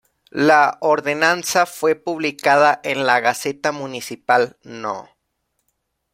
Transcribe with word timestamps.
La 0.47 0.79
ordenanza 0.81 1.67
fue 1.67 1.93
publicada 1.93 2.81
en 2.83 3.05
la 3.05 3.19
Gaceta 3.19 3.71
Municipal 3.71 4.57
No. 4.63 5.07